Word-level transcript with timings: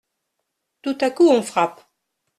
Tout 0.81 0.97
à 0.99 1.11
coup 1.11 1.29
on 1.29 1.43
frappe. 1.43 1.79